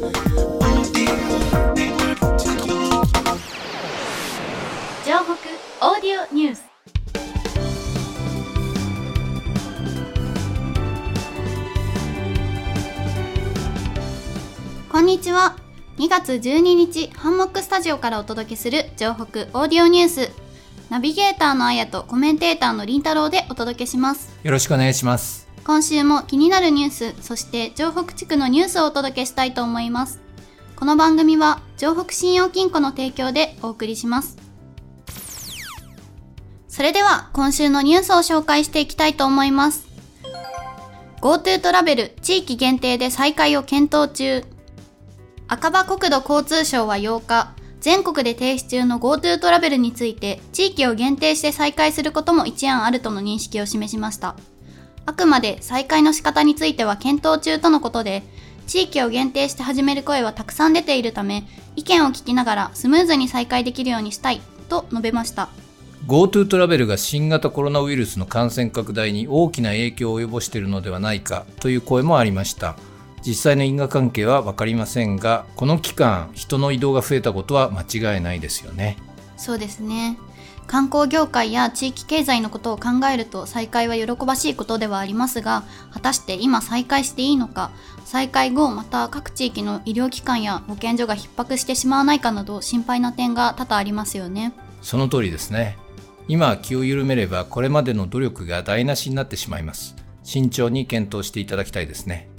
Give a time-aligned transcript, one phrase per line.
[0.00, 0.06] オー
[6.00, 6.64] ディオニュース。
[14.90, 15.56] こんにちは。
[15.98, 20.30] 2月12日ハンモックスタジオからお届けする城北オーディオニュース。
[20.88, 24.34] ナビゲーターのあやとコメンテーターのりんたろうでお届けします。
[24.42, 25.49] よろしくお願いします。
[25.64, 30.20] 今週も気になるニュースそして城北地区のニュースをお届けしたいと思います。
[30.74, 34.38] この番組は城北信用金庫の提供でお送りします。
[36.68, 39.86] それでは今週のニュースを紹介していきたいと思います。
[41.20, 44.44] GoTo トラベル地域限定で再開を検討中。
[45.46, 54.36] 赤羽国土交通省は8日全国で停止中の GoTo トラベルについて地域を限定して再開することも一案あるとの認識を示しました。
[55.06, 58.22] あくまで再開の仕方については検討中とのことで、
[58.66, 61.44] 地域を限定して始める声はたくさん出ているため、
[61.76, 65.48] 意見を聞きながらスムーズに再開できるようにしたいと述べました。
[66.06, 72.76] GoTo トラベルが新型コロナウイルスの感染拡大に大きな影響を及ぼしているのではないかという声もありました。
[73.26, 78.96] 実際の因果関係は分かりませんが、この期間、人の移動が増えたことは間違いないですよね。
[79.36, 80.16] そうですね。
[80.66, 87.70] 観光業界や地域経済のことを考えると再開は喜ばしいことではありますが、果たして今再開していいのか、
[88.04, 94.52] 再開後また各地域の医療機関や保健所が逼迫してしまわないかなど心配な点が多々ありますよね。
[94.82, 95.76] その通りですね。
[96.28, 99.96] 今気を緩めればこれまでの努力が台無しになってしまいます。
[100.22, 102.29] 慎重に検討していただきたいですね。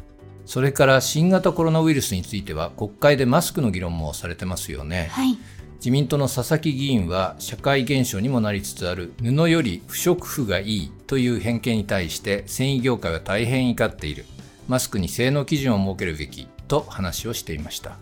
[0.52, 5.08] それから新型コロナウイルスについては国会でマスクの議論もされてますよね。
[5.14, 5.38] はい。
[5.76, 14.26] 自民党の佐々木議員は社会現象にもなりつつある布より不織布がいいという偏見に対して繊維業界は大変怒っている。
[14.68, 17.96] マスクに性能基準を設けるべきと話をしていました。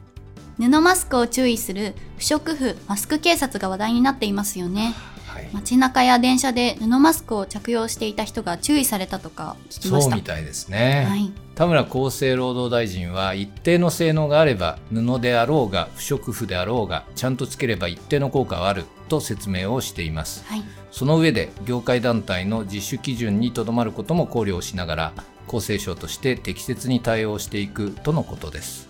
[0.58, 5.19] 布マスクを注意する不織布マスク警察が話題になっていますよねはい。
[5.53, 10.10] 街中や電車で布マスクを着用していた人が注意されたとか聞きました。
[10.10, 11.05] そうみたいですね。
[11.10, 11.32] はい。
[11.55, 20.45] 田村厚生労働大臣は一定の性能があれば布であろうが不織布であろうがちゃんとつければ一定の効果はあると説明をしています。
[20.45, 20.64] はい。
[20.92, 25.14] その上で業界団体の自主基準にとどまることも考慮をしながら
[25.48, 28.89] 厚生省として適切に対応していくとのことです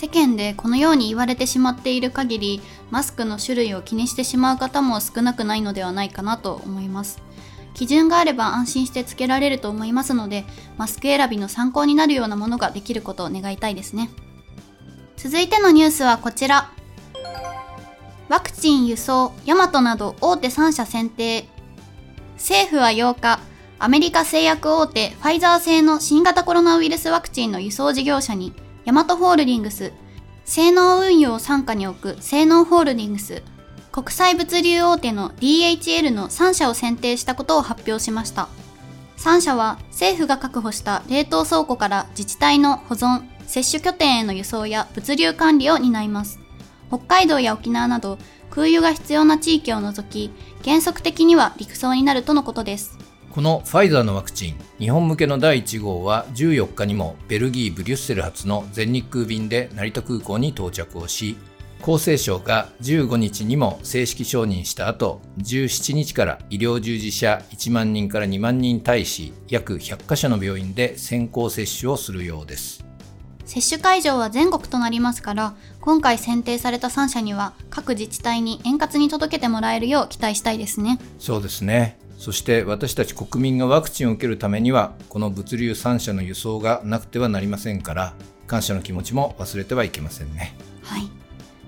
[0.00, 7.22] 世間でこのように言われてしまっている限りマスクの種類を気にしてしまう方も少なくないのではないかなと思います。
[7.74, 10.46] 基準があれば安心してつけられると思いますので
[10.78, 14.08] マスク選びの参考になるようなものができることを願いたいですね。
[15.18, 16.70] 続いてのニュースはこちら。
[18.30, 21.46] ワクチン輸送ヤマトなど大手3社選定。
[22.36, 23.38] 政府は8日
[23.78, 29.92] アメリカ製薬大手ファイザー製の新型コロナウイルスワクチンの輸送事業者にヤマトホールディングス、
[30.44, 33.42] 性能運用を傘下に置く性能ホールディングス、
[33.92, 38.48] 国際物流大手の DHL の3社を選定したことを発表しました。
[39.18, 46.40] 3社は政府が確保した冷凍倉庫から自治体の保存、接種拠点への輸送や物流管理を担います。
[46.88, 48.18] 北海道や沖縄など
[48.50, 50.30] 空輸が必要な地域を除き、
[50.64, 52.98] 原則的には陸送になるとのことです。
[53.30, 61.36] このファイザーのワクチン日本向けの第1号は14日にもベルギー・ブリュッセル発の全日空便で成田空港に到着をし
[61.80, 72.84] 厚生省が15日にも正式承認した後17日から医療従事者1万人から2万人に対し約100カ所の病院で先行接種をするようです。
[73.46, 81.00] 接種会場は全国となりますから今回選定された3社には各自治体に円滑に届けてもらえるよう期待したいですね。
[81.18, 88.12] そうですねそして私たち国民がワクチンを受けるためにはこの物流3社の輸送がなくてはなりませんから
[88.46, 90.54] 感謝の気持ちも忘れてはいけませんね。
[90.82, 91.08] はい。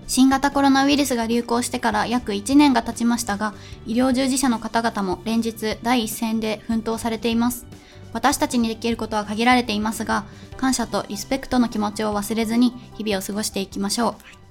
[0.06, 3.54] 新型コロナウイルスが流行してから約1年が経ちましたが
[3.86, 7.64] 医療従事者の方々も連日第一線で奮闘されています。
[8.12, 10.26] 私たちにできることは限られていますが
[10.58, 14.41] 感謝とリスペクトの気持ちを忘れずに日々を過ごしていきましょう。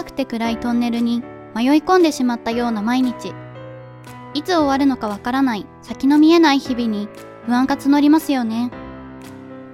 [0.00, 1.22] 長くて暗いトンネルに
[1.54, 3.34] 迷い込んでしまったような毎日。
[4.32, 5.66] いつ終わるのかわからない。
[5.82, 7.06] 先の見えない日々に
[7.44, 8.70] 不安が募りますよね。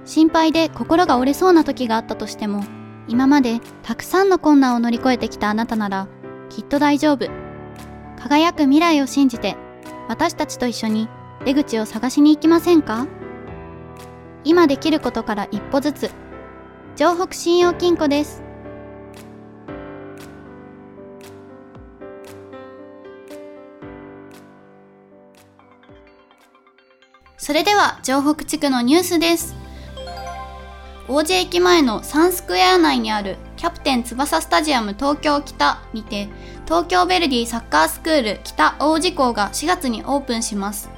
[0.03, 2.65] 心配で心が折れそうな時があったとしても
[3.07, 6.09] 今までたくさんの困難を乗り越えてきたあなたなら
[6.49, 7.29] きっと大丈夫。
[8.19, 9.55] 輝く未来を信じて
[10.09, 11.07] 私たちと一緒に
[11.45, 13.07] 出口を探しに行きませんか？
[14.43, 16.11] 今できることから一歩ずつ。
[16.97, 18.43] 城北信用金庫です。
[27.37, 29.55] それでは城北地区のニュースです。
[31.07, 36.27] 王子駅前のサンスクエア内にあるキャプテン翼スタジアム東京北にて
[36.65, 40.89] 東京ヴェルディサッカースクール北王子校が4月にオープンします。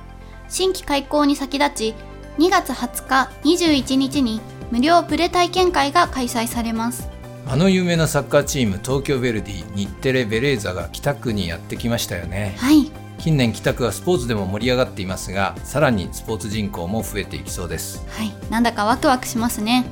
[0.48, 1.96] 新規開校に先立ち
[2.38, 4.40] 2月20日21日に
[4.72, 7.10] 無料プレ体験会が開催されます。
[7.48, 12.56] あの有名なサッカーチーム東京ヴェルディ日テレベレーザが北区にやってきましたよね。
[12.58, 12.90] はい
[13.20, 18.06] 近年北区はスポーツでも盛り上がっていますがさらにスポーツ人口も増えていきそうです。
[18.08, 18.34] はい。
[18.50, 19.86] なんだかワクワクしますね。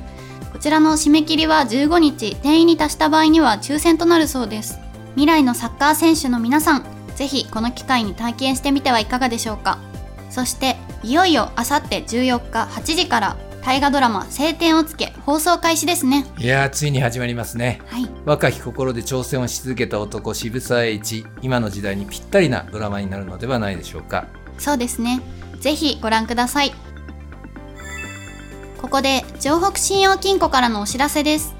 [0.50, 4.80] こちらの締め切りは15日定員に達した場合には抽選となるそうです。
[5.10, 6.84] 未来のサッカー選手の皆さん
[7.16, 9.78] ぜひこの機会に体験してみてはいかがでしょうか。
[10.30, 13.36] そしていよいよあさって14日8時から
[13.68, 16.24] 大河ドラマ「晴天をつけ」放送開始ですね。
[16.38, 17.82] いやーついに始まりますね。
[17.88, 18.08] はい。
[18.24, 21.26] 若き心で挑戦をし続けた男渋沢栄一。
[21.42, 24.24] 今の時代にぴったりなドラマになるのではないでしょうか。
[24.56, 25.20] そうですね。
[25.60, 26.72] ぜひご覧ください。
[28.80, 31.54] ここで城北信用金庫からのお知らせです。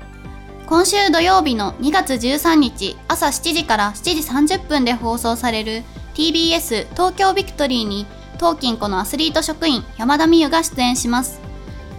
[0.64, 5.82] 今週土曜日の2月13日朝7時から7時30分で放送される
[6.14, 8.06] TBS 東京ビクトリーに
[8.38, 11.47] 当金庫のアスリート職員山田美優が出演します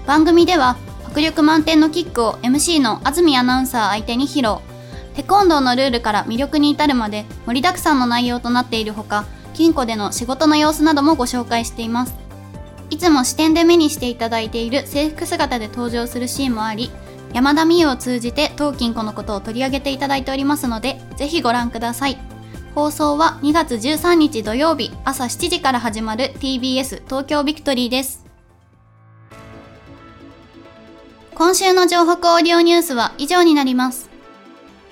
[0.09, 0.75] 番組では
[1.05, 4.67] 迫力満点のキックを MC の安住アナウンサー相手に披露。
[5.13, 12.15] テコンドーのルールから魅力に至るまで盛りだくさんの内容となっているほか金庫での仕事の様子などもご紹介しています。
[12.89, 16.89] いつも視点で目にしていただいている制服姿で登場するシーンもあり
[17.33, 22.17] 山田美優を通じて当金庫のことを取り上げていただいておりますのでぜひご覧ください。
[22.73, 28.28] 放送は2月13日土曜日朝7時から始まる TBS 東京ビクトリーです。
[31.39, 34.09] 今週の情報オーディオニュースは以上になります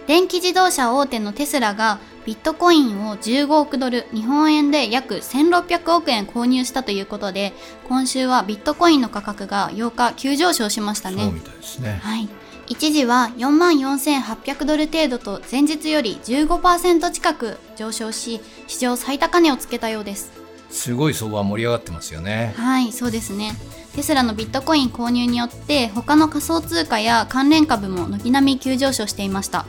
[0.07, 7.51] 電気自動車大手のテスラがビットコインを15億ドル、日本円で約1600億円購入したということで、
[7.89, 11.23] 今週はビットコインの価格が8日急上昇しましたね。
[11.23, 12.29] そうみたいですねはい。
[12.67, 20.31] 一時は44,800ドル程度と前日より15%近く上昇し、史上最高値をつけたようです。
[20.69, 23.53] すごい相場盛り上がってますよねはい、そうですね。
[23.97, 29.65] テスラのビットコイン購入によって他の仮想通貨や関連株も軒並み急上昇していました。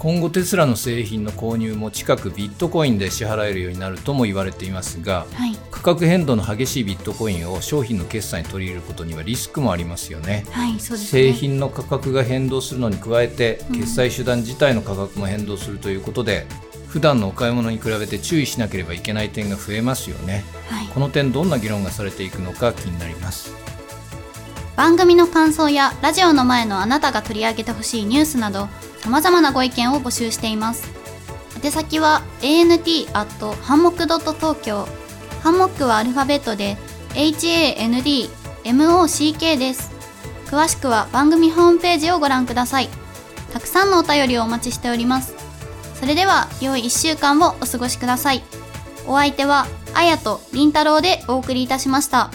[0.00, 5.56] 今後テスラの製品の購入も近くビットコインで支払えるようになるとも言われていますがはい。
[5.70, 11.22] 価格変動の激しいビットコインを商品の決済に取り入れることにはリスクもありますよねはい、そうですね。
[11.30, 16.48] 製品の価格が変動するのに加えてうん決済手段自体の価格も変動するということで、
[16.90, 20.44] 普段のお買い物に比べて注意しなければいけない点が増えますよね。
[20.68, 20.88] はい。
[20.88, 23.54] この点どんな議論がされていくのか気になります。
[24.76, 28.68] 番組の感想やラジオの前のあなたが取り上げてほしいニュースなど
[29.02, 30.90] 様々なご意見を募集しています。
[31.62, 34.86] 宛先は ant at ハンモック .tokyo
[35.42, 36.76] ハンモックはアルファベットで
[37.14, 39.92] handmock です。
[40.46, 42.88] 詳しくは番組ホームページをご覧ください。
[43.52, 45.34] たくさんのお便りをお待ちしております
[46.00, 48.42] それでは良い1週間をお過ごしください。
[49.06, 52.30] お相手はあやとりんたろうでお送りいたしました。